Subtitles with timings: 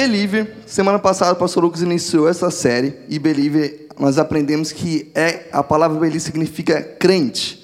[0.00, 5.46] Believer, semana passada o pastor Lucas iniciou essa série e Believer nós aprendemos que é
[5.52, 7.62] a palavra Believer significa crente.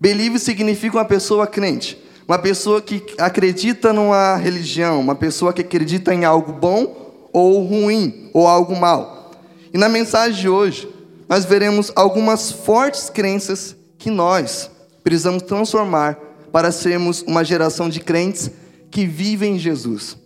[0.00, 6.14] Believer significa uma pessoa crente, uma pessoa que acredita numa religião, uma pessoa que acredita
[6.14, 9.32] em algo bom ou ruim ou algo mal.
[9.70, 10.88] E na mensagem de hoje
[11.28, 14.70] nós veremos algumas fortes crenças que nós
[15.02, 16.18] precisamos transformar
[16.50, 18.50] para sermos uma geração de crentes
[18.90, 20.23] que vivem em Jesus.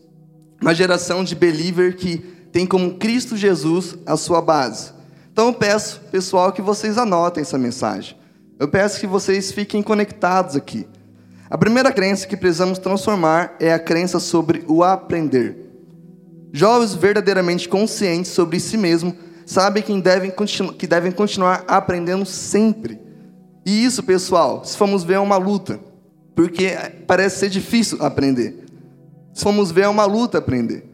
[0.61, 2.19] Uma geração de believer que
[2.53, 4.93] tem como Cristo Jesus a sua base.
[5.33, 8.17] Então eu peço, pessoal, que vocês anotem essa mensagem.
[8.59, 10.87] Eu peço que vocês fiquem conectados aqui.
[11.49, 15.57] A primeira crença que precisamos transformar é a crença sobre o aprender.
[16.53, 19.15] Jovens verdadeiramente conscientes sobre si mesmos
[19.47, 20.33] sabem que devem,
[20.77, 23.01] que devem continuar aprendendo sempre.
[23.65, 25.79] E isso, pessoal, se formos ver, é uma luta,
[26.35, 26.71] porque
[27.07, 28.68] parece ser difícil aprender
[29.39, 30.85] se formos ver, é uma luta aprender.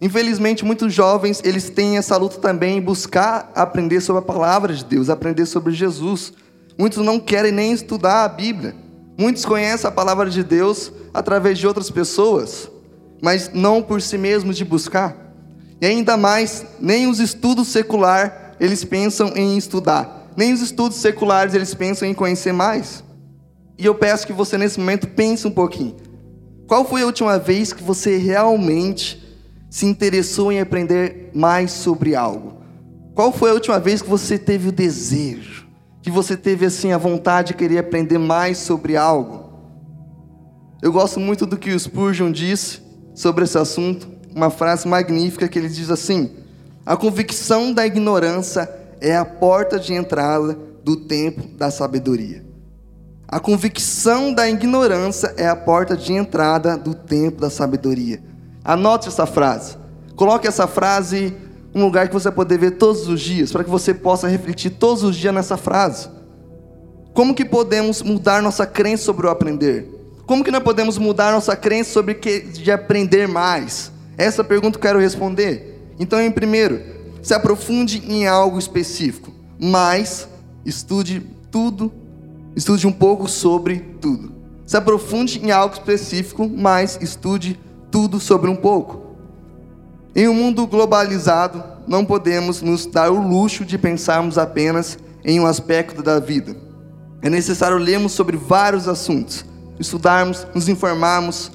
[0.00, 4.82] Infelizmente, muitos jovens, eles têm essa luta também em buscar aprender sobre a palavra de
[4.82, 6.32] Deus, aprender sobre Jesus.
[6.78, 8.74] Muitos não querem nem estudar a Bíblia.
[9.18, 12.70] Muitos conhecem a palavra de Deus através de outras pessoas,
[13.20, 15.14] mas não por si mesmos de buscar.
[15.78, 20.32] E ainda mais, nem os estudos seculares eles pensam em estudar.
[20.34, 23.04] Nem os estudos seculares eles pensam em conhecer mais.
[23.76, 26.08] E eu peço que você nesse momento pense um pouquinho.
[26.70, 29.20] Qual foi a última vez que você realmente
[29.68, 32.62] se interessou em aprender mais sobre algo?
[33.12, 35.66] Qual foi a última vez que você teve o desejo,
[36.00, 39.50] que você teve assim a vontade de querer aprender mais sobre algo?
[40.80, 42.80] Eu gosto muito do que o Spurgeon disse
[43.16, 46.30] sobre esse assunto, uma frase magnífica que ele diz assim:
[46.86, 48.70] A convicção da ignorância
[49.00, 52.48] é a porta de entrada do tempo da sabedoria.
[53.32, 58.20] A convicção da ignorância é a porta de entrada do tempo da sabedoria.
[58.64, 59.76] Anote essa frase.
[60.16, 61.32] Coloque essa frase
[61.72, 64.70] em um lugar que você poder ver todos os dias, para que você possa refletir
[64.70, 66.08] todos os dias nessa frase.
[67.14, 69.86] Como que podemos mudar nossa crença sobre o aprender?
[70.26, 73.92] Como que nós podemos mudar nossa crença sobre que de aprender mais?
[74.18, 75.80] Essa pergunta eu quero responder.
[76.00, 76.82] Então, em primeiro,
[77.22, 80.28] se aprofunde em algo específico, mas
[80.66, 81.92] estude tudo
[82.54, 84.32] Estude um pouco sobre tudo.
[84.66, 87.58] Se aprofunde em algo específico, mas estude
[87.90, 89.16] tudo sobre um pouco.
[90.14, 95.46] Em um mundo globalizado, não podemos nos dar o luxo de pensarmos apenas em um
[95.46, 96.56] aspecto da vida.
[97.22, 99.44] É necessário lermos sobre vários assuntos,
[99.78, 101.50] estudarmos, nos informarmos,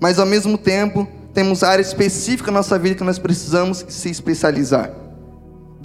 [0.00, 5.05] mas ao mesmo tempo temos área específica na nossa vida que nós precisamos se especializar.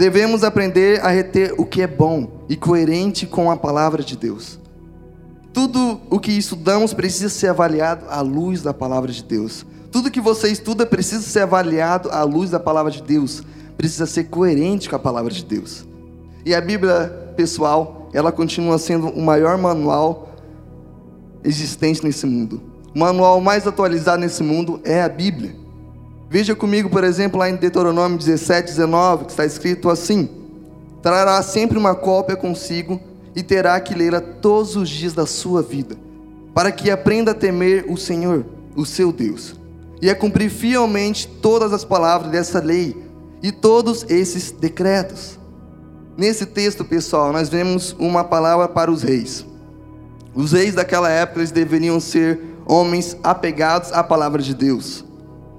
[0.02, 4.60] Devemos aprender a reter o que é bom e coerente com a palavra de Deus.
[5.54, 9.64] Tudo o que estudamos precisa ser avaliado à luz da palavra de Deus.
[9.92, 13.44] Tudo que você estuda precisa ser avaliado à luz da palavra de Deus.
[13.78, 15.86] Precisa ser coerente com a palavra de Deus.
[16.44, 20.30] E a Bíblia, pessoal, ela continua sendo o maior manual
[21.44, 22.60] existente nesse mundo.
[22.96, 25.61] O manual mais atualizado nesse mundo é a Bíblia.
[26.32, 30.30] Veja comigo, por exemplo, lá em Deuteronômio 17, 19, que está escrito assim:
[31.02, 33.02] Trará sempre uma cópia consigo
[33.36, 35.98] e terá que lê-la todos os dias da sua vida,
[36.54, 38.46] para que aprenda a temer o Senhor,
[38.78, 39.60] o seu Deus,
[40.02, 42.96] e a cumprir fielmente todas as palavras dessa lei
[43.44, 45.38] e todos esses decretos.
[46.16, 49.46] Nesse texto, pessoal, nós vemos uma palavra para os reis.
[50.34, 55.11] Os reis daquela época eles deveriam ser homens apegados à palavra de Deus.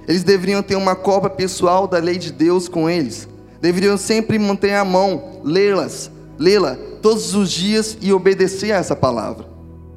[0.06, 3.28] Eles deveriam ter uma cópia pessoal da lei de Deus com eles.
[3.60, 9.52] Deveriam sempre manter a mão, lê-las, lê-la todos os dias e obedecer a essa palavra.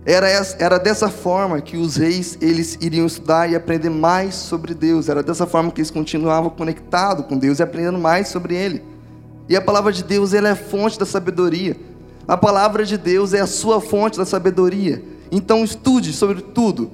[0.06, 4.76] Era, essa, era dessa forma que os reis eles iriam estudar e aprender mais sobre
[4.76, 5.10] Deus.
[5.10, 8.84] Era dessa forma que eles continuavam conectados com Deus e aprendendo mais sobre Ele.
[9.50, 11.76] E a palavra de Deus ela é fonte da sabedoria.
[12.28, 15.04] A palavra de Deus é a sua fonte da sabedoria.
[15.32, 16.92] Então estude sobre tudo,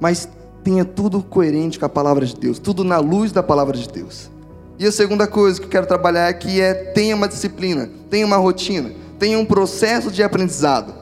[0.00, 0.28] mas
[0.62, 4.30] tenha tudo coerente com a palavra de Deus, tudo na luz da palavra de Deus.
[4.78, 8.36] E a segunda coisa que eu quero trabalhar aqui é tenha uma disciplina, tenha uma
[8.36, 10.94] rotina, tenha um processo de aprendizado.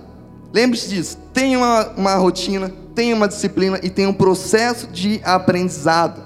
[0.52, 1.18] Lembre-se disso.
[1.32, 6.20] Tenha uma, uma rotina, tenha uma disciplina e tenha um processo de aprendizado.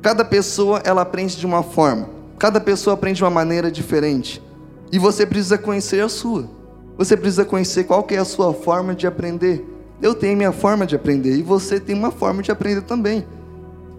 [0.00, 2.08] Cada pessoa ela aprende de uma forma.
[2.38, 4.42] Cada pessoa aprende de uma maneira diferente.
[4.90, 6.48] E você precisa conhecer a sua.
[6.98, 9.64] Você precisa conhecer qual que é a sua forma de aprender.
[10.02, 13.24] Eu tenho minha forma de aprender e você tem uma forma de aprender também.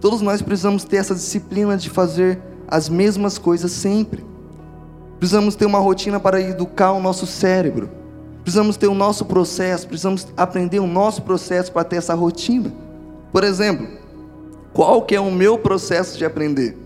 [0.02, 4.22] Todos nós precisamos ter essa disciplina de fazer as mesmas coisas sempre.
[5.18, 7.88] Precisamos ter uma rotina para educar o nosso cérebro.
[8.42, 12.70] Precisamos ter o nosso processo, precisamos aprender o nosso processo para ter essa rotina.
[13.32, 13.88] Por exemplo,
[14.74, 16.76] qual que é o meu processo de aprender?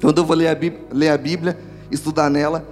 [0.00, 1.58] Quando eu vou ler a Bíblia, ler a Bíblia
[1.90, 2.66] estudar nela,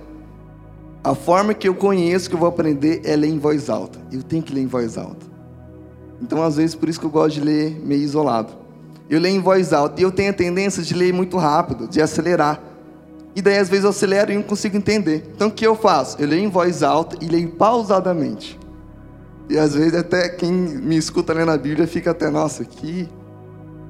[1.04, 3.98] a forma que eu conheço que eu vou aprender é ler em voz alta.
[4.10, 5.37] Eu tenho que ler em voz alta.
[6.20, 8.52] Então, às vezes, por isso que eu gosto de ler meio isolado.
[9.08, 12.00] Eu leio em voz alta e eu tenho a tendência de ler muito rápido, de
[12.02, 12.60] acelerar.
[13.34, 15.30] E daí, às vezes, eu acelero e não consigo entender.
[15.34, 16.20] Então, o que eu faço?
[16.20, 18.58] Eu leio em voz alta e leio pausadamente.
[19.48, 23.08] E às vezes, até quem me escuta lendo a Bíblia fica até, nossa, que,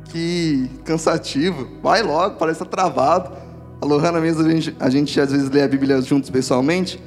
[0.05, 1.67] que cansativo.
[1.83, 3.33] Vai logo, parece estar travado.
[3.81, 7.03] A Lohana mesmo, a gente, a gente às vezes lê a Bíblia juntos pessoalmente.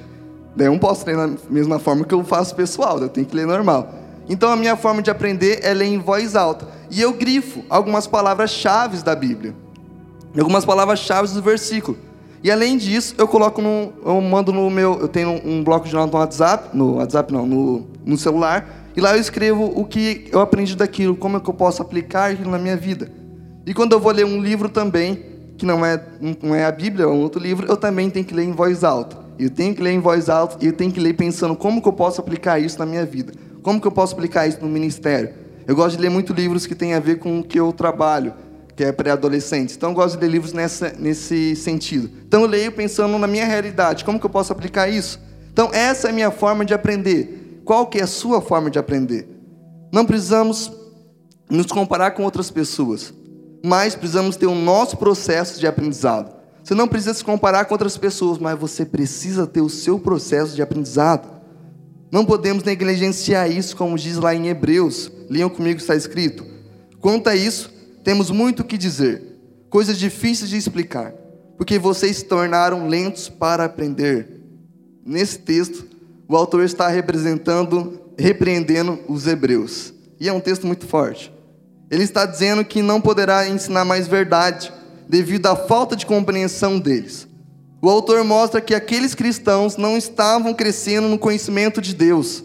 [0.56, 3.36] Daí eu não posso ler da mesma forma que eu faço pessoal, eu tenho que
[3.36, 4.01] ler normal.
[4.30, 6.68] Então a minha forma de aprender é ler em voz alta.
[6.90, 9.56] E eu grifo algumas palavras-chave da Bíblia.
[10.38, 11.98] Algumas palavras-chave do versículo.
[12.44, 13.94] E além disso, eu coloco no.
[14.06, 15.00] Eu mando no meu.
[15.00, 16.78] Eu tenho um bloco de notas no WhatsApp.
[16.78, 18.82] No WhatsApp não, no, no celular.
[18.96, 22.32] E lá eu escrevo o que eu aprendi daquilo, como é que eu posso aplicar
[22.32, 23.10] aquilo na minha vida.
[23.66, 25.24] E quando eu vou ler um livro também,
[25.58, 26.04] que não é,
[26.42, 28.84] não é a Bíblia, é um outro livro, eu também tenho que ler em voz
[28.84, 29.18] alta.
[29.40, 31.88] Eu tenho que ler em voz alta e eu tenho que ler pensando como que
[31.88, 33.34] eu posso aplicar isso na minha vida.
[33.62, 35.34] Como que eu posso aplicar isso no ministério.
[35.68, 38.34] Eu gosto de ler muito livros que têm a ver com o que eu trabalho,
[38.76, 39.76] que é pré-adolescente.
[39.76, 42.10] Então eu gosto de ler livros nessa, nesse sentido.
[42.28, 45.20] Então eu leio pensando na minha realidade, como que eu posso aplicar isso.
[45.52, 47.62] Então essa é a minha forma de aprender.
[47.64, 49.28] Qual que é a sua forma de aprender?
[49.92, 50.72] Não precisamos
[51.50, 53.14] nos comparar com outras pessoas
[53.64, 56.34] mas precisamos ter o nosso processo de aprendizado.
[56.64, 60.56] Você não precisa se comparar com outras pessoas, mas você precisa ter o seu processo
[60.56, 61.41] de aprendizado.
[62.12, 65.10] Não podemos negligenciar isso, como diz lá em Hebreus.
[65.30, 66.46] Leiam comigo, está escrito.
[67.00, 67.72] Quanto a isso,
[68.04, 69.24] temos muito o que dizer,
[69.70, 71.14] coisas difíceis de explicar,
[71.58, 74.42] porque vocês se tornaram lentos para aprender.
[75.06, 75.88] Nesse texto,
[76.28, 79.94] o autor está representando, repreendendo os hebreus.
[80.20, 81.34] E é um texto muito forte.
[81.90, 84.72] Ele está dizendo que não poderá ensinar mais verdade
[85.08, 87.28] devido à falta de compreensão deles.
[87.82, 92.44] O autor mostra que aqueles cristãos não estavam crescendo no conhecimento de Deus.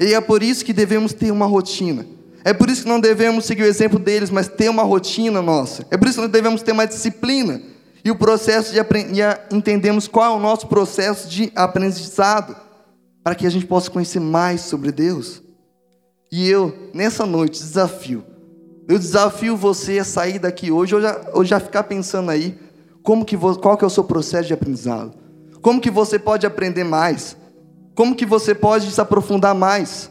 [0.00, 2.06] E é por isso que devemos ter uma rotina.
[2.44, 5.86] É por isso que não devemos seguir o exemplo deles, mas ter uma rotina nossa.
[5.90, 7.60] É por isso que nós devemos ter uma disciplina
[8.04, 12.54] e o processo de aprender, entendemos qual é o nosso processo de aprendizado,
[13.22, 15.42] para que a gente possa conhecer mais sobre Deus.
[16.30, 18.24] E eu, nessa noite, desafio
[18.86, 22.58] eu desafio você a sair daqui hoje ou já, ou já ficar pensando aí
[23.04, 25.12] como que qual que é o seu processo de aprendizado.
[25.60, 27.36] Como que você pode aprender mais?
[27.94, 30.10] Como que você pode se aprofundar mais?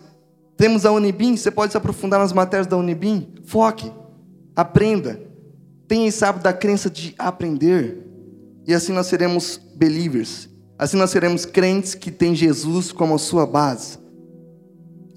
[0.56, 3.34] Temos a Unibim, você pode se aprofundar nas matérias da Unibim?
[3.46, 3.92] Foque,
[4.56, 5.20] aprenda.
[5.88, 7.98] Tenha esse hábito da crença de aprender.
[8.68, 10.48] E assim nós seremos believers.
[10.78, 13.98] Assim nós seremos crentes que têm Jesus como a sua base.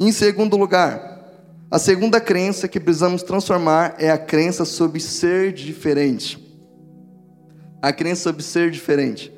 [0.01, 1.31] Em segundo lugar,
[1.71, 6.46] a segunda crença que precisamos transformar é a crença sobre ser diferente.
[7.87, 9.33] A crença sobre ser diferente.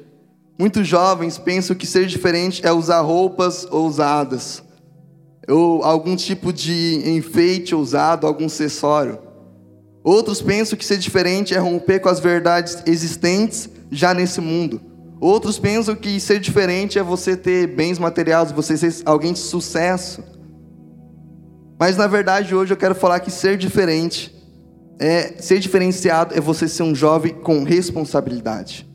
[0.58, 4.62] Muitos jovens pensam que ser diferente é usar roupas ousadas,
[5.46, 9.18] ou algum tipo de enfeite ousado, algum acessório.
[10.02, 14.80] Outros pensam que ser diferente é romper com as verdades existentes já nesse mundo.
[15.20, 20.24] Outros pensam que ser diferente é você ter bens materiais, você ser alguém de sucesso.
[21.78, 24.37] Mas na verdade hoje eu quero falar que ser diferente
[24.98, 28.86] é ser diferenciado é você ser um jovem com responsabilidade.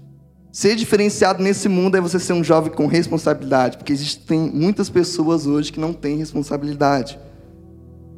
[0.51, 5.47] Ser diferenciado nesse mundo é você ser um jovem com responsabilidade, porque existem muitas pessoas
[5.47, 7.17] hoje que não têm responsabilidade.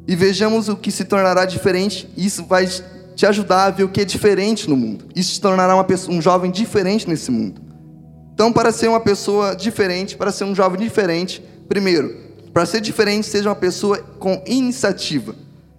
[0.06, 2.68] E vejamos o que se tornará diferente, isso vai
[3.14, 5.06] te ajudar a ver o que é diferente no mundo.
[5.16, 7.62] Isso te tornará pessoa, um jovem diferente nesse mundo.
[8.34, 12.14] Então, para ser uma pessoa diferente, para ser um jovem diferente, primeiro,
[12.52, 15.34] para ser diferente, seja uma pessoa com iniciativa.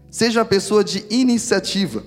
[0.10, 2.04] Seja uma pessoa de iniciativa.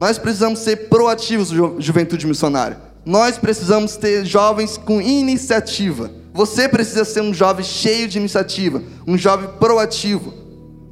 [0.00, 2.78] Nós precisamos ser proativos, ju juventude missionária.
[3.04, 6.10] Nós precisamos ter jovens com iniciativa.
[6.32, 10.32] Você precisa ser um jovem cheio de iniciativa, um jovem proativo.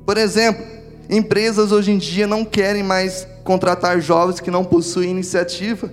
[0.05, 0.65] Por exemplo,
[1.09, 5.93] empresas hoje em dia não querem mais contratar jovens que não possuem iniciativa.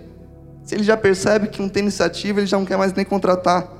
[0.63, 3.71] Se ele já percebe que não tem iniciativa, ele já não quer mais nem contratar.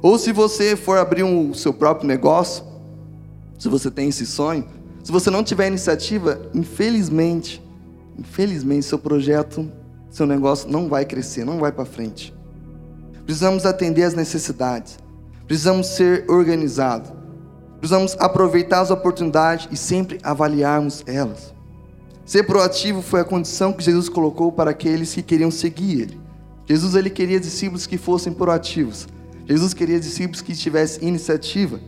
[0.00, 2.64] Ou se você for abrir o um, seu próprio negócio,
[3.58, 4.66] se você tem esse sonho,
[5.06, 7.62] se você não tiver iniciativa, infelizmente,
[8.18, 9.70] infelizmente seu projeto,
[10.10, 12.34] seu negócio não vai crescer, não vai para frente.
[13.24, 14.98] Precisamos atender às necessidades.
[15.46, 17.12] Precisamos ser organizados.
[17.78, 21.54] Precisamos aproveitar as oportunidades e sempre avaliarmos elas.
[22.24, 26.20] Ser proativo foi a condição que Jesus colocou para aqueles que queriam seguir ele.
[26.66, 29.06] Jesus ele queria discípulos que fossem proativos.
[29.46, 31.78] Jesus queria discípulos que tivessem iniciativa.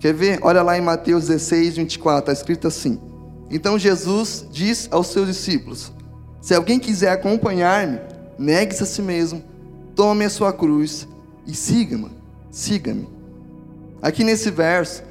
[0.00, 0.38] Quer ver?
[0.42, 3.00] Olha lá em Mateus 16, 24, está escrito assim:
[3.50, 5.92] Então Jesus diz aos seus discípulos:
[6.40, 8.00] Se alguém quiser acompanhar-me,
[8.38, 9.42] negue-se a si mesmo,
[9.94, 11.08] tome a sua cruz
[11.46, 12.10] e siga-me.
[12.50, 13.08] Siga-me.
[14.00, 15.02] Aqui nesse verso,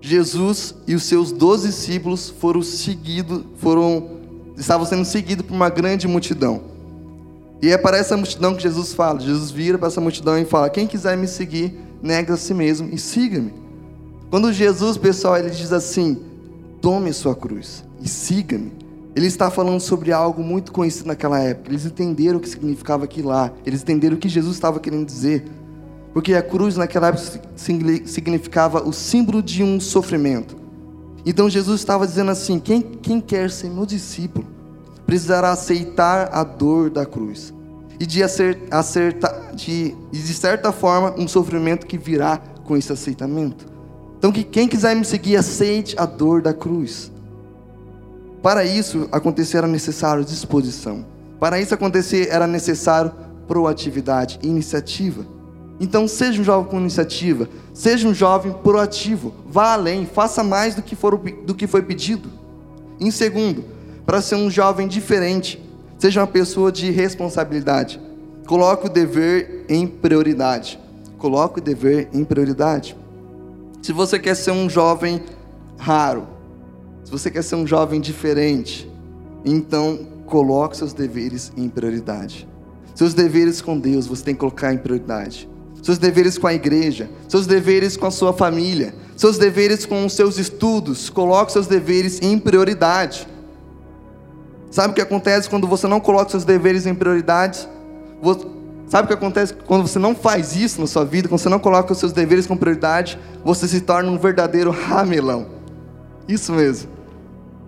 [0.00, 4.18] Jesus e os seus doze discípulos foram seguidos, foram,
[4.56, 6.62] estavam sendo seguidos por uma grande multidão.
[7.62, 9.20] E é para essa multidão que Jesus fala.
[9.20, 11.72] Jesus vira para essa multidão e fala: Quem quiser me seguir,
[12.02, 13.61] nega a si mesmo e siga-me.
[14.32, 16.16] Quando Jesus, pessoal, ele diz assim:
[16.80, 18.72] Tome sua cruz e siga-me.
[19.14, 21.68] Ele está falando sobre algo muito conhecido naquela época.
[21.68, 23.52] Eles entenderam o que significava aquilo lá.
[23.66, 25.44] Eles entenderam o que Jesus estava querendo dizer.
[26.14, 27.42] Porque a cruz naquela época
[28.06, 30.56] significava o símbolo de um sofrimento.
[31.26, 34.46] Então Jesus estava dizendo assim: quem, quem quer ser meu discípulo
[35.04, 37.52] precisará aceitar a dor da cruz.
[38.00, 43.71] E de, acerta, de, e de certa forma, um sofrimento que virá com esse aceitamento.
[44.22, 47.10] Então, que quem quiser me seguir, aceite a dor da cruz.
[48.40, 51.04] Para isso acontecer era necessário disposição.
[51.40, 53.10] Para isso acontecer era necessário
[53.48, 55.26] proatividade, iniciativa.
[55.80, 60.82] Então, seja um jovem com iniciativa, seja um jovem proativo, vá além, faça mais do
[60.82, 62.30] que, for, do que foi pedido.
[63.00, 63.64] Em segundo,
[64.06, 65.60] para ser um jovem diferente,
[65.98, 68.00] seja uma pessoa de responsabilidade.
[68.46, 70.78] Coloque o dever em prioridade.
[71.18, 73.01] Coloque o dever em prioridade.
[73.82, 75.22] Se você quer ser um jovem
[75.78, 76.26] raro,
[77.04, 78.90] se você quer ser um jovem diferente,
[79.44, 82.48] então coloque seus deveres em prioridade.
[82.94, 85.50] Seus deveres com Deus você tem que colocar em prioridade
[85.82, 90.12] seus deveres com a igreja, seus deveres com a sua família, seus deveres com os
[90.12, 91.10] seus estudos.
[91.10, 93.26] Coloque seus deveres em prioridade.
[94.70, 97.68] Sabe o que acontece quando você não coloca seus deveres em prioridade?
[98.92, 101.58] Sabe o que acontece quando você não faz isso na sua vida, quando você não
[101.58, 103.18] coloca os seus deveres com prioridade?
[103.42, 105.46] Você se torna um verdadeiro ramelão.
[106.28, 106.90] Isso mesmo.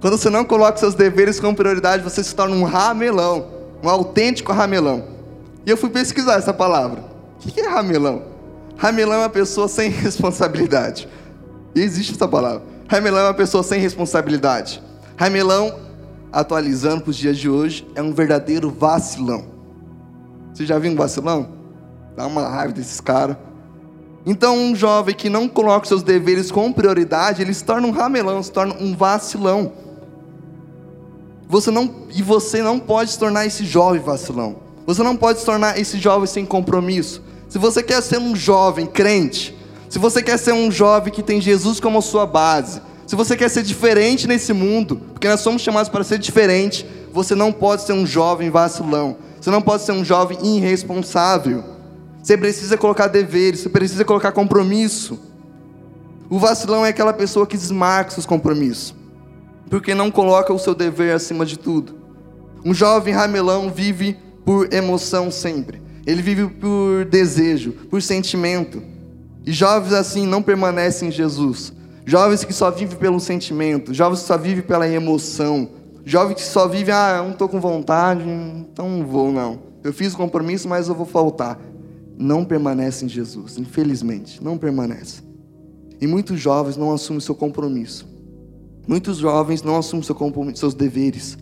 [0.03, 3.47] Quando você não coloca seus deveres com prioridade, você se torna um ramelão,
[3.83, 5.03] um autêntico ramelão.
[5.65, 7.03] E eu fui pesquisar essa palavra.
[7.43, 8.25] O que é ramelão?
[8.77, 11.09] Ramelão é uma pessoa sem responsabilidade.
[11.75, 12.65] E existe essa palavra.
[12.87, 14.83] Ramelão é uma pessoa sem responsabilidade.
[15.17, 15.75] Ramelão,
[16.31, 19.54] atualizando para os dias de hoje, é um verdadeiro vacilão.
[20.55, 21.49] Você já viu um vacilão?
[22.17, 23.37] Dá uma raiva desses caras.
[24.25, 28.41] Então, um jovem que não coloca seus deveres com prioridade, ele se torna um ramelão,
[28.43, 29.73] se torna um vacilão.
[31.49, 34.57] Você não, e você não pode se tornar esse jovem vacilão.
[34.87, 37.21] Você não pode se tornar esse jovem sem compromisso.
[37.49, 39.57] Se você quer ser um jovem crente,
[39.89, 43.51] se você quer ser um jovem que tem Jesus como sua base, se você quer
[43.51, 47.93] ser diferente nesse mundo, porque nós somos chamados para ser diferente, você não pode ser
[47.93, 49.17] um jovem vacilão.
[49.45, 51.63] Você não pode ser um jovem irresponsável.
[52.23, 55.21] Você precisa colocar deveres, você precisa colocar compromisso.
[56.31, 58.95] O vacilão é aquela pessoa que desmarca seus compromissos,
[59.69, 61.95] porque não coloca o seu dever acima de tudo.
[62.65, 65.83] Um jovem ramelão vive por emoção sempre.
[66.07, 68.83] Ele vive por desejo, por sentimento.
[69.45, 71.71] E jovens assim não permanecem em Jesus.
[72.07, 75.69] Jovens que só vivem pelo sentimento, jovens que só vivem pela emoção,
[76.05, 79.59] jovens que só vivem, ah, eu não estou com vontade, então não vou não.
[79.83, 81.59] Eu fiz o compromisso, mas eu vou faltar.
[82.17, 85.23] Não permanecem em Jesus, infelizmente, não permanece.
[86.01, 88.07] E muitos jovens não assumem seu compromisso.
[88.87, 91.39] Muitos jovens não assumem seu compromisso, seus deveres,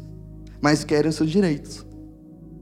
[0.61, 1.85] mas querem seus direitos.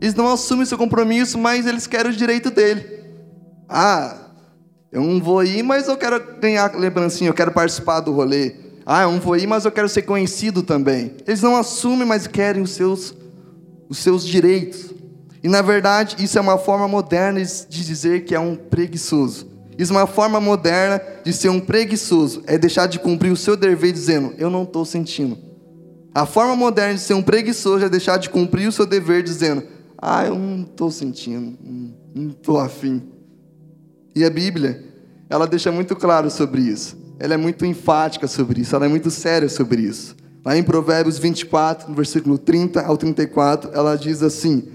[0.01, 3.05] Eles não assumem seu compromisso, mas eles querem o direito dele.
[3.69, 4.17] Ah,
[4.91, 8.70] eu não vou ir, mas eu quero ganhar lembrancinha, eu quero participar do rolê.
[8.85, 11.15] Ah, eu não vou ir, mas eu quero ser conhecido também.
[11.27, 13.15] Eles não assumem, mas querem os seus,
[13.89, 14.91] os seus direitos.
[15.43, 19.49] E na verdade, isso é uma forma moderna de dizer que é um preguiçoso.
[19.79, 22.43] Isso é uma forma moderna de ser um preguiçoso.
[22.47, 25.39] É deixar de cumprir o seu dever dizendo, eu não estou sentindo.
[26.15, 29.63] A forma moderna de ser um preguiçoso é deixar de cumprir o seu dever dizendo,
[29.97, 31.57] ah, eu não estou sentindo,
[32.15, 33.03] não estou afim.
[34.15, 34.85] E a Bíblia,
[35.29, 37.00] ela deixa muito claro sobre isso.
[37.21, 40.17] Ela é muito enfática sobre isso, ela é muito séria sobre isso.
[40.43, 44.71] Lá em Provérbios 24, no versículo 30 ao 34, ela diz assim: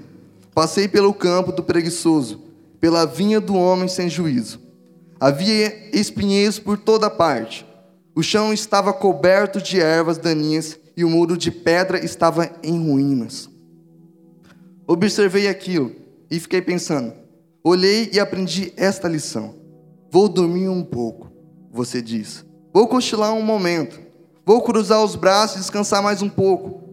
[0.54, 2.44] Passei pelo campo do preguiçoso,
[2.80, 4.60] pela vinha do homem sem juízo.
[5.20, 7.66] Havia espinheiros por toda parte.
[8.14, 13.50] O chão estava coberto de ervas daninhas e o muro de pedra estava em ruínas.
[14.86, 15.92] Observei aquilo
[16.30, 17.12] e fiquei pensando.
[17.64, 19.56] Olhei e aprendi esta lição.
[20.12, 21.25] Vou dormir um pouco,
[21.76, 22.46] você diz.
[22.74, 24.00] Vou cochilar um momento.
[24.46, 26.84] Vou cruzar os braços e descansar mais um pouco.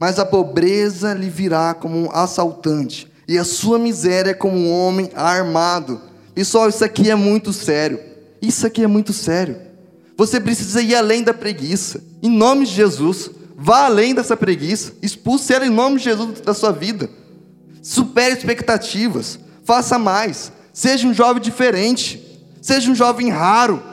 [0.00, 5.10] Mas a pobreza lhe virá como um assaltante, e a sua miséria como um homem
[5.14, 6.00] armado.
[6.34, 8.00] Pessoal, isso aqui é muito sério.
[8.40, 9.56] Isso aqui é muito sério.
[10.16, 12.02] Você precisa ir além da preguiça.
[12.22, 14.92] Em nome de Jesus, vá além dessa preguiça.
[15.02, 17.10] Expulse ela em nome de Jesus da sua vida.
[17.82, 19.38] Supere expectativas.
[19.64, 20.52] Faça mais.
[20.72, 22.40] Seja um jovem diferente.
[22.60, 23.89] Seja um jovem raro.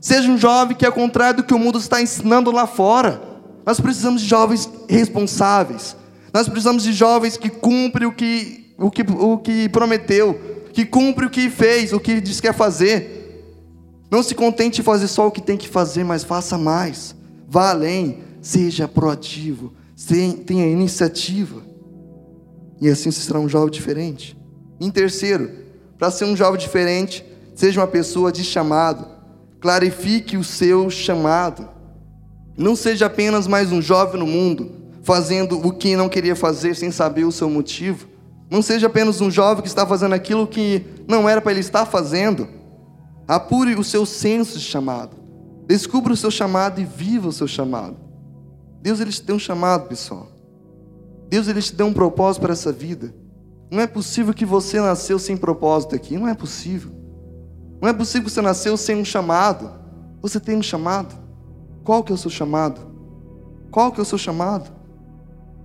[0.00, 3.20] Seja um jovem que é contrário do que o mundo está ensinando lá fora.
[3.66, 5.94] Nós precisamos de jovens responsáveis.
[6.32, 10.40] Nós precisamos de jovens que cumprem o que, o que, o que prometeu,
[10.72, 13.18] que cumpre o que fez, o que diz que quer fazer.
[14.10, 17.14] Não se contente em fazer só o que tem que fazer, mas faça mais.
[17.46, 19.74] Vá além, seja proativo,
[20.46, 21.62] tenha iniciativa.
[22.80, 24.36] E assim você será um jovem diferente.
[24.80, 25.50] Em terceiro,
[25.98, 29.19] para ser um jovem diferente, seja uma pessoa de chamado.
[29.60, 31.68] Clarifique o seu chamado.
[32.56, 34.70] Não seja apenas mais um jovem no mundo,
[35.02, 38.08] fazendo o que não queria fazer sem saber o seu motivo.
[38.50, 41.84] Não seja apenas um jovem que está fazendo aquilo que não era para ele estar
[41.84, 42.48] fazendo.
[43.28, 45.16] Apure o seu senso de chamado.
[45.66, 47.96] Descubra o seu chamado e viva o seu chamado.
[48.82, 50.26] Deus ele te deu um chamado, pessoal.
[51.28, 53.14] Deus ele te deu um propósito para essa vida.
[53.70, 56.16] Não é possível que você nasceu sem propósito aqui.
[56.16, 56.99] Não é possível.
[57.80, 59.70] Não é possível que você nasceu sem um chamado.
[60.20, 61.14] Você tem um chamado.
[61.82, 62.80] Qual que é o seu chamado?
[63.70, 64.70] Qual que é o seu chamado?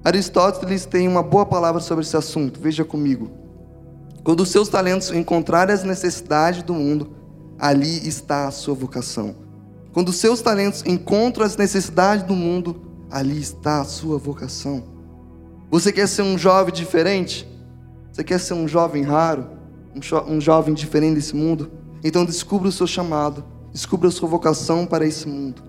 [0.03, 2.60] Aristóteles tem uma boa palavra sobre esse assunto.
[2.60, 3.31] Veja comigo.
[4.24, 7.15] Quando os seus talentos encontrarem as necessidades do mundo,
[7.60, 9.36] ali está a sua vocação.
[9.91, 14.83] Quando os seus talentos encontram as necessidades do mundo, ali está a sua vocação.
[15.70, 17.48] Você quer ser um jovem diferente?
[18.11, 19.48] Você quer ser um jovem raro?
[19.96, 21.72] Um, jo um jovem diferente desse mundo?
[22.07, 25.63] Então descubra o seu chamado, descubra a sua vocação para esse mundo.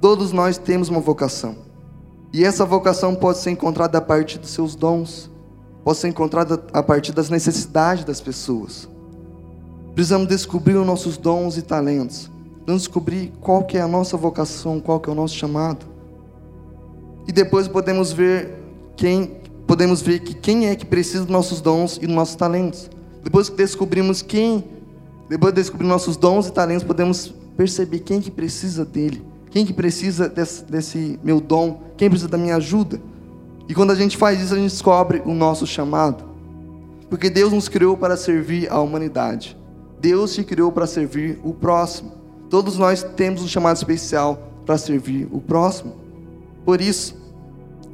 [0.00, 1.56] Todos nós temos uma vocação.
[2.32, 5.28] E essa vocação pode ser encontrada a partir dos seus dons,
[5.82, 8.88] pode ser encontrada a partir das necessidades das pessoas.
[9.92, 12.30] Precisamos descobrir os nossos dons e talentos.
[12.58, 15.84] Precisamos descobrir qual que é a nossa vocação, qual que é o nosso chamado.
[17.26, 18.54] E depois podemos ver
[18.96, 22.88] quem podemos ver que quem é que precisa dos nossos dons e dos nossos talentos.
[23.24, 24.75] Depois que descobrimos quem,
[25.28, 29.72] depois de descobrir nossos dons e talentos, podemos perceber quem que precisa dele, quem que
[29.72, 33.00] precisa desse, desse meu dom, quem precisa da minha ajuda.
[33.68, 36.24] E quando a gente faz isso, a gente descobre o nosso chamado.
[37.10, 39.56] Porque Deus nos criou para servir a humanidade.
[40.00, 42.12] Deus te criou para servir o próximo.
[42.48, 45.94] Todos nós temos um chamado especial para servir o próximo.
[46.64, 47.16] Por isso,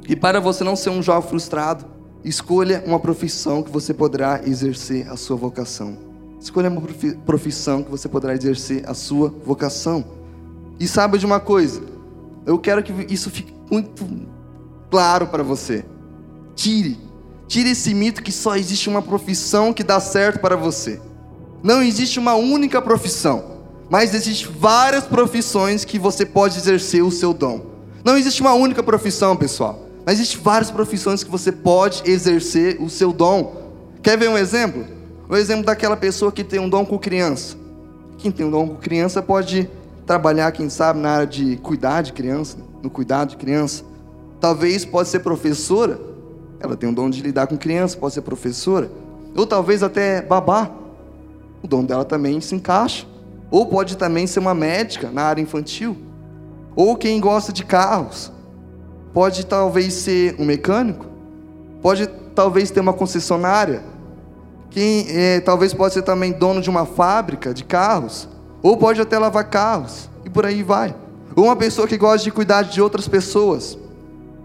[0.07, 1.85] e para você não ser um jovem frustrado,
[2.23, 6.12] escolha uma profissão que você poderá exercer a sua vocação.
[6.43, 6.81] Escolha uma
[7.25, 10.03] profissão que você poderá exercer a sua vocação.
[10.77, 11.81] E saiba de uma coisa,
[12.45, 14.05] eu quero que isso fique muito
[14.91, 15.85] claro para você.
[16.53, 16.99] Tire,
[17.47, 20.99] tire esse mito que só existe uma profissão que dá certo para você.
[21.63, 27.33] Não existe uma única profissão, mas existem várias profissões que você pode exercer o seu
[27.33, 27.67] dom.
[28.03, 29.79] Não existe uma única profissão, pessoal.
[30.05, 33.71] Mas existem várias profissões que você pode exercer o seu dom.
[34.03, 35.02] Quer ver um exemplo?
[35.29, 37.55] O exemplo daquela pessoa que tem um dom com criança.
[38.17, 39.69] Quem tem um dom com criança pode
[40.05, 43.83] trabalhar, quem sabe, na área de cuidar de criança, no cuidado de criança.
[44.39, 45.99] Talvez pode ser professora.
[46.59, 48.91] Ela tem um dom de lidar com criança, pode ser professora.
[49.35, 50.69] Ou talvez até babá.
[51.61, 53.05] O dom dela também se encaixa.
[53.49, 55.97] Ou pode também ser uma médica na área infantil.
[56.75, 58.31] Ou quem gosta de carros
[59.13, 61.05] pode talvez ser um mecânico,
[61.81, 63.83] pode talvez ter uma concessionária,
[64.73, 68.27] quem é, talvez pode ser também dono de uma fábrica de carros,
[68.63, 70.95] ou pode até lavar carros, e por aí vai.
[71.35, 73.77] Ou uma pessoa que gosta de cuidar de outras pessoas,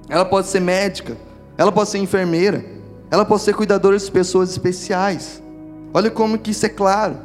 [0.06, 1.16] ela pode ser médica,
[1.56, 2.62] ela pode ser enfermeira,
[3.10, 5.42] ela pode ser cuidadora de pessoas especiais.
[5.94, 7.16] Olha como que isso é claro.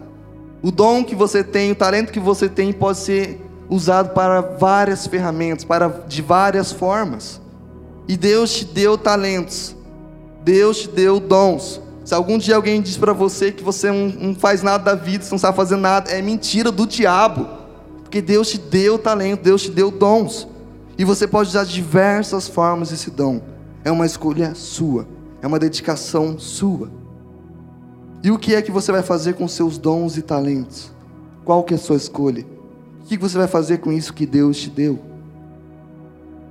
[0.61, 5.05] O dom que você tem, o talento que você tem pode ser usado para várias
[5.07, 7.41] ferramentas, para de várias formas.
[8.07, 9.75] E Deus te deu talentos.
[10.41, 11.82] Deus te deu dons.
[12.03, 15.31] Se algum dia alguém diz para você que você não, faz nada da vida, você
[15.31, 17.47] não sabe fazer nada, é mentira do diabo.
[18.03, 20.47] Porque Deus te deu talento, Deus te deu dons.
[20.97, 23.41] E você pode usar diversas formas esse dom.
[23.83, 25.07] É uma escolha sua,
[25.41, 26.91] é uma dedicação sua.
[28.21, 30.91] E o que é que você vai fazer com seus dons e talentos?
[31.43, 32.45] Qual que é a sua escolha?
[33.01, 34.99] O que você vai fazer com isso que Deus te deu?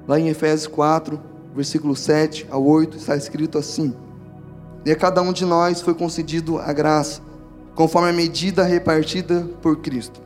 [0.07, 1.19] Lá em Efésios 4,
[1.55, 3.95] versículo 7 ao 8, está escrito assim:
[4.85, 7.21] E a cada um de nós foi concedido a graça,
[7.75, 10.21] conforme a medida repartida por Cristo.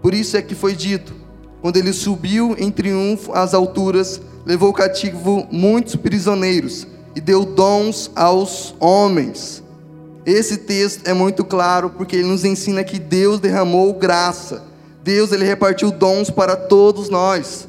[0.00, 1.14] Por isso é que foi dito:
[1.60, 8.74] quando ele subiu em triunfo às alturas, levou cativo muitos prisioneiros e deu dons aos
[8.78, 9.62] homens.
[10.24, 14.62] Esse texto é muito claro porque ele nos ensina que Deus derramou graça.
[15.02, 17.66] Deus ele repartiu dons para todos nós.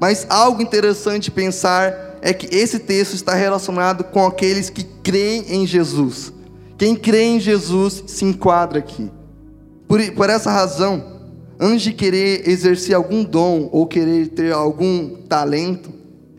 [0.00, 5.66] Mas algo interessante pensar é que esse texto está relacionado com aqueles que creem em
[5.66, 6.32] Jesus.
[6.76, 9.10] Quem crê em Jesus se enquadra aqui.
[9.86, 11.02] Por, por essa razão,
[11.58, 15.90] antes de querer exercer algum dom ou querer ter algum talento,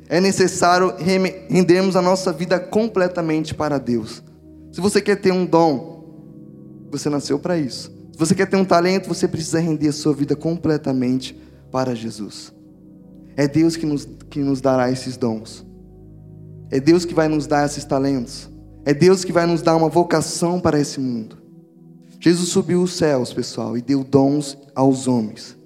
[0.08, 0.94] é necessário
[1.50, 4.24] rendermos a nossa vida completamente para Deus.
[4.72, 6.04] Se você quer ter um dom,
[6.90, 7.92] você nasceu para isso.
[8.12, 11.38] Se você quer ter um talento, você precisa render a sua vida completamente
[11.72, 12.54] para Jesus.
[13.36, 15.66] É Deus que nos, que nos dará esses dons.
[16.72, 18.50] É Deus que vai nos dar esses talentos.
[18.86, 21.38] É Deus que vai nos dar uma vocação para esse mundo.
[22.20, 25.58] Jesus subiu os céus, pessoal, e deu dons aos homens.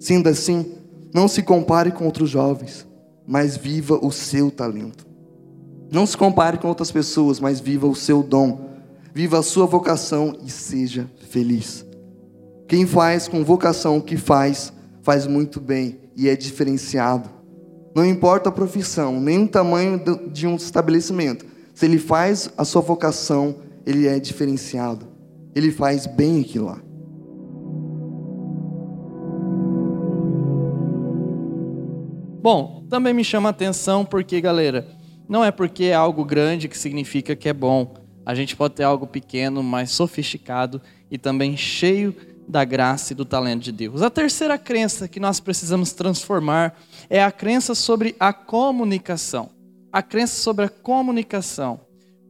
[0.00, 0.74] Sendo assim,
[1.14, 2.86] não se compare com outros jovens,
[3.26, 5.06] mas viva o seu talento.
[5.90, 8.70] Não se compare com outras pessoas, mas viva o seu dom.
[9.14, 11.84] Viva a sua vocação e seja feliz.
[12.66, 17.28] Quem faz com vocação o que faz, faz muito bem e é diferenciado.
[17.94, 20.00] Não importa a profissão, nem o tamanho
[20.30, 21.44] de um estabelecimento.
[21.74, 25.12] Se ele faz a sua vocação, ele é diferenciado
[25.54, 26.78] ele faz bem aquilo lá.
[32.42, 34.86] Bom, também me chama a atenção porque, galera,
[35.28, 37.94] não é porque é algo grande que significa que é bom.
[38.26, 42.14] A gente pode ter algo pequeno, mais sofisticado e também cheio
[42.52, 44.02] da graça e do talento de Deus.
[44.02, 49.48] A terceira crença que nós precisamos transformar é a crença sobre a comunicação.
[49.90, 51.80] A crença sobre a comunicação.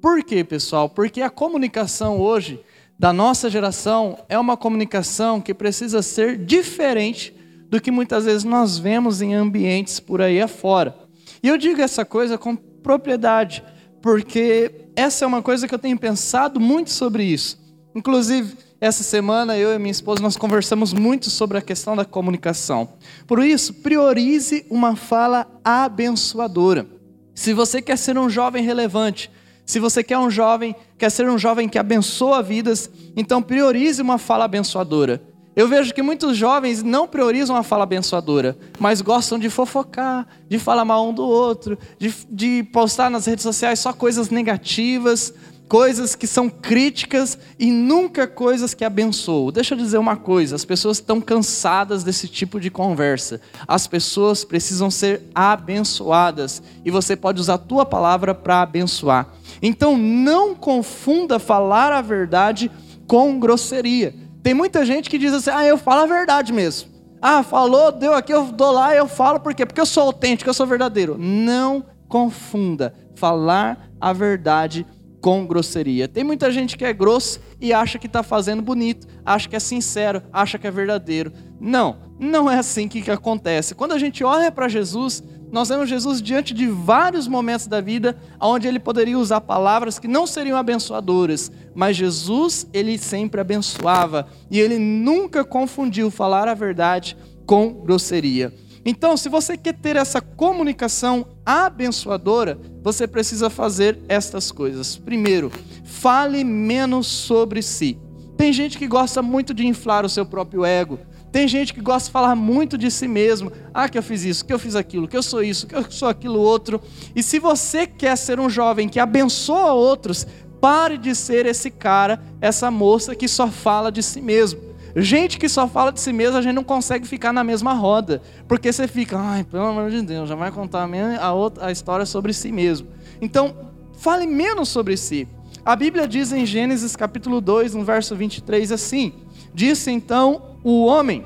[0.01, 0.89] Por quê, pessoal?
[0.89, 2.61] Porque a comunicação hoje
[2.99, 7.35] da nossa geração é uma comunicação que precisa ser diferente
[7.69, 10.97] do que muitas vezes nós vemos em ambientes por aí afora.
[11.43, 13.65] E eu digo essa coisa com propriedade,
[14.01, 17.61] porque essa é uma coisa que eu tenho pensado muito sobre isso.
[17.95, 22.89] Inclusive, essa semana eu e minha esposa nós conversamos muito sobre a questão da comunicação.
[23.29, 26.85] Por isso, priorize uma fala abençoadora.
[27.33, 29.31] Se você quer ser um jovem relevante,
[29.65, 34.19] se você quer um jovem, quer ser um jovem que abençoa vidas, então priorize uma
[34.19, 35.23] fala abençoadora.
[35.55, 40.59] Eu vejo que muitos jovens não priorizam a fala abençoadora, mas gostam de fofocar, de
[40.59, 45.33] falar mal um do outro, de, de postar nas redes sociais só coisas negativas,
[45.69, 49.51] coisas que são críticas e nunca coisas que abençoam.
[49.51, 53.41] Deixa eu dizer uma coisa: as pessoas estão cansadas desse tipo de conversa.
[53.67, 59.29] As pessoas precisam ser abençoadas e você pode usar a tua palavra para abençoar.
[59.63, 62.71] Então não confunda falar a verdade
[63.07, 64.15] com grosseria.
[64.43, 66.91] Tem muita gente que diz assim: "Ah, eu falo a verdade mesmo".
[67.25, 69.65] Ah, falou, deu aqui, eu dou lá, eu falo por quê?
[69.65, 71.17] Porque eu sou autêntico, eu sou verdadeiro.
[71.17, 75.02] Não confunda falar a verdade com
[75.47, 76.09] grosseria.
[76.09, 79.61] Tem muita gente que é grosso e acha que está fazendo bonito, acha que é
[79.61, 81.33] sincero, acha que é verdadeiro.
[81.61, 83.75] Não, não é assim que, que acontece.
[83.75, 88.17] Quando a gente olha para Jesus, nós vemos Jesus diante de vários momentos da vida
[88.41, 94.59] onde ele poderia usar palavras que não seriam abençoadoras, mas Jesus, ele sempre abençoava e
[94.59, 98.53] ele nunca confundiu falar a verdade com grosseria.
[98.85, 104.97] Então, se você quer ter essa comunicação abençoadora, você precisa fazer estas coisas.
[104.97, 105.53] Primeiro,
[105.85, 107.99] fale menos sobre si.
[108.37, 110.99] Tem gente que gosta muito de inflar o seu próprio ego.
[111.31, 113.53] Tem gente que gosta de falar muito de si mesmo.
[113.73, 115.89] Ah, que eu fiz isso, que eu fiz aquilo, que eu sou isso, que eu
[115.91, 116.81] sou aquilo outro.
[117.15, 120.27] E se você quer ser um jovem que abençoa outros,
[120.61, 124.72] pare de ser esse cara, essa moça que só fala de si mesmo.
[124.95, 128.21] Gente que só fala de si mesmo, a gente não consegue ficar na mesma roda.
[128.47, 130.89] Porque você fica, ai, pelo amor de Deus, já vai contar
[131.21, 132.89] a, outra, a história sobre si mesmo.
[133.21, 133.55] Então,
[133.99, 135.27] fale menos sobre si.
[135.65, 139.13] A Bíblia diz em Gênesis capítulo 2, no verso 23, assim:
[139.55, 141.25] Disse então o homem: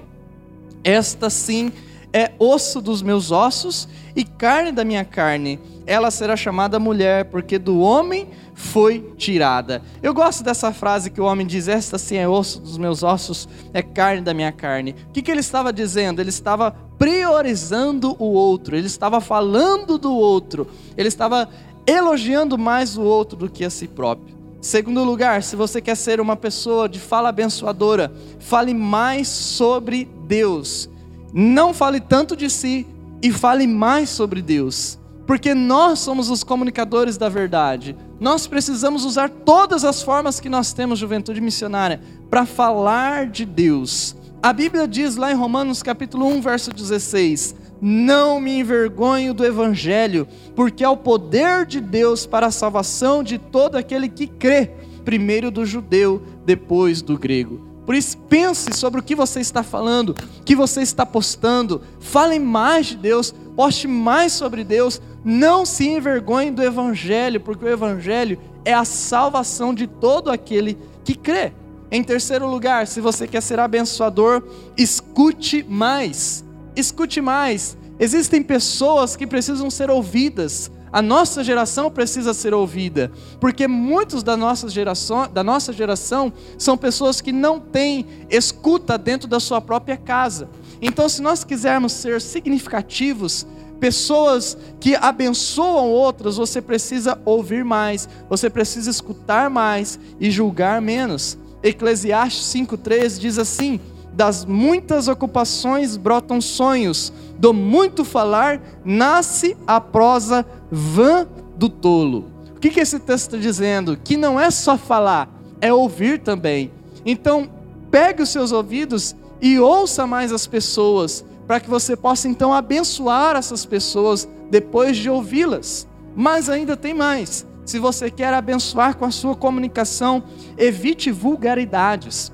[0.84, 1.72] Esta sim
[2.12, 5.60] é osso dos meus ossos e carne da minha carne.
[5.86, 9.82] Ela será chamada mulher, porque do homem foi tirada.
[10.02, 13.46] Eu gosto dessa frase que o homem diz: Esta sim é osso dos meus ossos,
[13.74, 14.96] é carne da minha carne.
[15.08, 16.20] O que, que ele estava dizendo?
[16.20, 21.48] Ele estava priorizando o outro, ele estava falando do outro, ele estava
[21.86, 24.34] elogiando mais o outro do que a si próprio.
[24.62, 30.88] Segundo lugar, se você quer ser uma pessoa de fala abençoadora, fale mais sobre Deus.
[31.32, 32.86] Não fale tanto de si
[33.22, 37.96] e fale mais sobre Deus, porque nós somos os comunicadores da verdade.
[38.20, 42.00] Nós precisamos usar todas as formas que nós temos, juventude missionária,
[42.30, 44.16] para falar de Deus.
[44.42, 50.28] A Bíblia diz lá em Romanos capítulo 1, verso 16: Não me envergonho do evangelho,
[50.54, 54.70] porque é o poder de Deus para a salvação de todo aquele que crê,
[55.04, 57.75] primeiro do judeu, depois do grego.
[57.86, 61.80] Por isso, pense sobre o que você está falando, o que você está postando.
[62.00, 65.00] Fale mais de Deus, poste mais sobre Deus.
[65.24, 71.14] Não se envergonhe do Evangelho, porque o Evangelho é a salvação de todo aquele que
[71.14, 71.52] crê.
[71.88, 74.42] Em terceiro lugar, se você quer ser abençoador,
[74.76, 76.44] escute mais.
[76.74, 77.78] Escute mais.
[78.00, 80.70] Existem pessoas que precisam ser ouvidas.
[80.96, 86.74] A nossa geração precisa ser ouvida, porque muitos da nossa geração, da nossa geração são
[86.74, 90.48] pessoas que não têm escuta dentro da sua própria casa.
[90.80, 93.46] Então, se nós quisermos ser significativos,
[93.78, 101.36] pessoas que abençoam outras, você precisa ouvir mais, você precisa escutar mais e julgar menos.
[101.62, 103.78] Eclesiastes 5:3 diz assim:
[104.16, 111.26] das muitas ocupações brotam sonhos, do muito falar nasce a prosa vã
[111.56, 112.30] do tolo.
[112.54, 113.96] O que, que esse texto está dizendo?
[113.96, 115.28] Que não é só falar,
[115.60, 116.72] é ouvir também.
[117.04, 117.48] Então,
[117.90, 123.36] pegue os seus ouvidos e ouça mais as pessoas, para que você possa então abençoar
[123.36, 125.86] essas pessoas depois de ouvi-las.
[126.14, 127.46] Mas ainda tem mais.
[127.64, 130.22] Se você quer abençoar com a sua comunicação,
[130.56, 132.32] evite vulgaridades.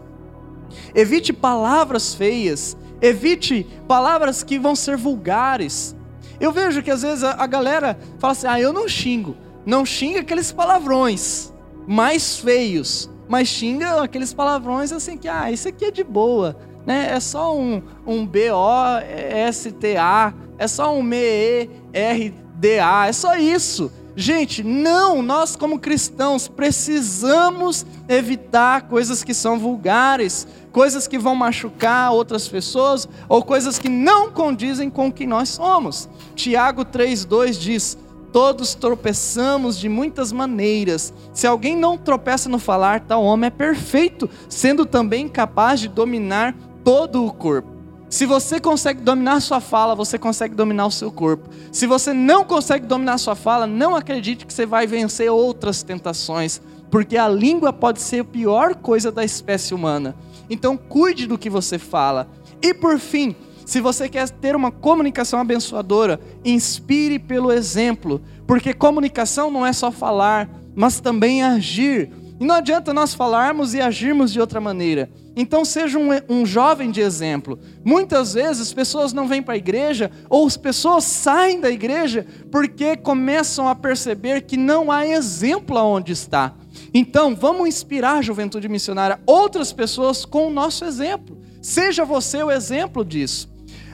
[0.95, 5.97] Evite palavras feias, evite palavras que vão ser vulgares.
[6.41, 9.37] Eu vejo que às vezes a, a galera fala assim: ah, eu não xingo.
[9.65, 11.53] Não xinga aqueles palavrões
[11.87, 16.57] mais feios, mas xinga aqueles palavrões assim que, ah, isso aqui é de boa.
[16.85, 17.13] Né?
[17.13, 23.93] É só um, um B-O-S-T-A, é só um M-E-R-D-A, é só isso.
[24.15, 32.13] Gente, não, nós como cristãos precisamos evitar coisas que são vulgares, coisas que vão machucar
[32.13, 36.11] outras pessoas ou coisas que não condizem com o que nós somos.
[36.35, 37.97] Tiago 3:2 diz:
[38.33, 41.13] Todos tropeçamos de muitas maneiras.
[41.33, 46.55] Se alguém não tropeça no falar, tal homem é perfeito, sendo também capaz de dominar
[46.85, 47.72] todo o corpo.
[48.13, 51.49] Se você consegue dominar sua fala, você consegue dominar o seu corpo.
[51.73, 56.61] Se você não consegue dominar sua fala, não acredite que você vai vencer outras tentações,
[56.91, 60.15] porque a língua pode ser a pior coisa da espécie humana.
[60.51, 62.29] Então, cuide do que você fala.
[62.61, 69.51] E por fim, se você quer ter uma comunicação abençoadora, inspire pelo exemplo, porque comunicação
[69.51, 72.11] não é só falar, mas também agir.
[72.43, 75.09] E não adianta nós falarmos e agirmos de outra maneira.
[75.37, 77.57] Então seja um, um jovem de exemplo.
[77.85, 82.97] Muitas vezes pessoas não vêm para a igreja, ou as pessoas saem da igreja porque
[82.97, 86.53] começam a perceber que não há exemplo aonde está.
[86.93, 91.39] Então vamos inspirar a juventude missionária, outras pessoas com o nosso exemplo.
[91.61, 93.49] Seja você o exemplo disso.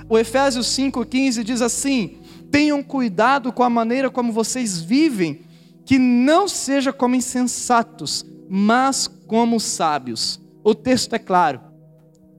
[0.08, 2.16] O Efésios 5,15 diz assim:
[2.50, 5.42] tenham cuidado com a maneira como vocês vivem,
[5.84, 10.40] que não seja como insensatos mas como sábios.
[10.64, 11.60] O texto é claro.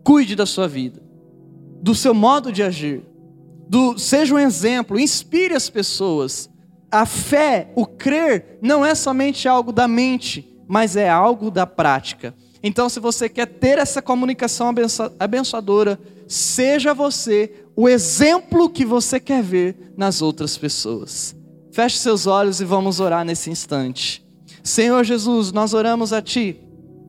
[0.03, 1.01] Cuide da sua vida,
[1.81, 3.03] do seu modo de agir,
[3.67, 6.49] do, seja um exemplo, inspire as pessoas.
[6.91, 12.33] A fé, o crer, não é somente algo da mente, mas é algo da prática.
[12.63, 14.73] Então, se você quer ter essa comunicação
[15.19, 21.35] abençoadora, seja você o exemplo que você quer ver nas outras pessoas.
[21.71, 24.27] Feche seus olhos e vamos orar nesse instante.
[24.69, 26.55] Senhor Jesus, nós oramos a Ti,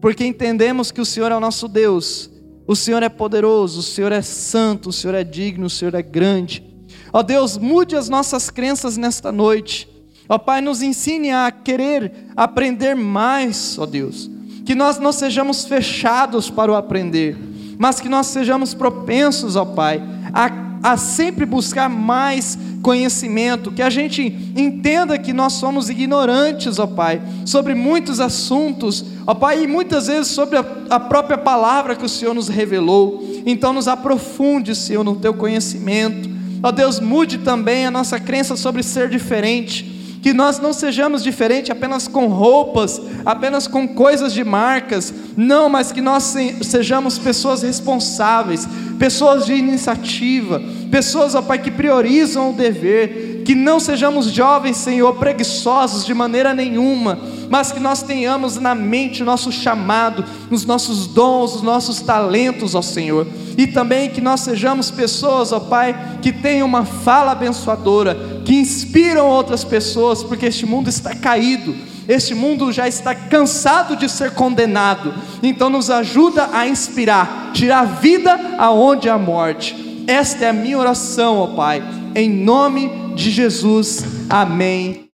[0.01, 2.31] porque entendemos que o Senhor é o nosso Deus,
[2.67, 6.01] o Senhor é poderoso, o Senhor é santo, o Senhor é digno, o Senhor é
[6.01, 6.65] grande.
[7.13, 9.87] Ó Deus, mude as nossas crenças nesta noite.
[10.27, 14.31] Ó Pai, nos ensine a querer aprender mais, ó Deus.
[14.65, 17.37] Que nós não sejamos fechados para o aprender,
[17.79, 23.91] mas que nós sejamos propensos, ó Pai, a, a sempre buscar mais conhecimento, que a
[23.91, 24.23] gente
[24.57, 30.29] entenda que nós somos ignorantes, ó Pai, sobre muitos assuntos, ó Pai, e muitas vezes
[30.29, 33.23] sobre a, a própria palavra que o Senhor nos revelou.
[33.45, 36.29] Então, nos aprofunde, Senhor, no teu conhecimento.
[36.63, 41.71] Ó Deus, mude também a nossa crença sobre ser diferente que nós não sejamos diferentes
[41.71, 48.69] apenas com roupas, apenas com coisas de marcas, não, mas que nós sejamos pessoas responsáveis,
[49.01, 55.15] pessoas de iniciativa, pessoas, ó Pai, que priorizam o dever, Que não sejamos jovens, Senhor,
[55.15, 61.07] preguiçosos de maneira nenhuma, mas que nós tenhamos na mente o nosso chamado, os nossos
[61.07, 63.27] dons, os nossos talentos, ó Senhor.
[63.57, 69.27] E também que nós sejamos pessoas, ó Pai, que tenham uma fala abençoadora, que inspiram
[69.27, 71.75] outras pessoas, porque este mundo está caído
[72.09, 75.15] este mundo já está cansado de ser condenado.
[75.43, 80.05] Então nos ajuda a inspirar, tirar vida aonde há morte.
[80.07, 81.83] Esta é a minha oração, ó Pai.
[82.15, 84.05] Em nome de Jesus.
[84.29, 85.05] Amém.